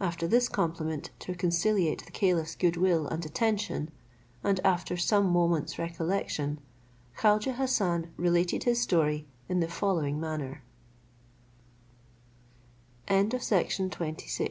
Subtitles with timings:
[0.00, 3.90] After this compliment to conciliate the caliph's good will and attention,
[4.42, 6.60] and after some moments' recollection,
[7.18, 10.62] Khaujeh Hassan related his story in the following manner:
[13.06, 14.22] The Story of Khaujeh Hassan